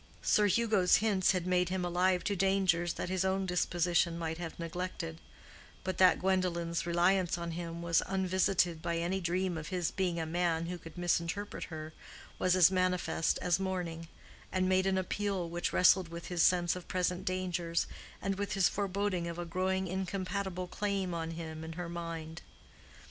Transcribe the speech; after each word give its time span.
Sir 0.23 0.47
Hugo's 0.47 0.95
hints 0.95 1.31
had 1.31 1.45
made 1.45 1.69
him 1.69 1.85
alive 1.85 2.23
to 2.23 2.35
dangers 2.35 2.93
that 2.93 3.07
his 3.09 3.23
own 3.23 3.45
disposition 3.45 4.17
might 4.17 4.39
have 4.39 4.57
neglected; 4.57 5.19
but 5.83 5.99
that 5.99 6.17
Gwendolen's 6.17 6.87
reliance 6.87 7.37
on 7.37 7.51
him 7.51 7.83
was 7.83 8.01
unvisited 8.07 8.81
by 8.81 8.97
any 8.97 9.21
dream 9.21 9.59
of 9.59 9.67
his 9.67 9.91
being 9.91 10.19
a 10.19 10.25
man 10.25 10.65
who 10.65 10.79
could 10.79 10.97
misinterpret 10.97 11.65
her 11.65 11.93
was 12.39 12.55
as 12.55 12.71
manifest 12.71 13.37
as 13.43 13.59
morning, 13.59 14.07
and 14.51 14.67
made 14.67 14.87
an 14.87 14.97
appeal 14.97 15.47
which 15.47 15.71
wrestled 15.71 16.07
with 16.07 16.29
his 16.29 16.41
sense 16.41 16.75
of 16.75 16.87
present 16.87 17.23
dangers, 17.23 17.85
and 18.23 18.39
with 18.39 18.53
his 18.53 18.67
foreboding 18.67 19.27
of 19.27 19.37
a 19.37 19.45
growing 19.45 19.85
incompatible 19.87 20.65
claim 20.65 21.13
on 21.13 21.29
him 21.29 21.63
in 21.63 21.73
her 21.73 21.87
mind. 21.89 22.41